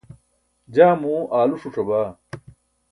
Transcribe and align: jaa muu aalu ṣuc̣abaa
jaa 0.73 0.93
muu 1.01 1.21
aalu 1.37 1.55
ṣuc̣abaa 1.61 2.07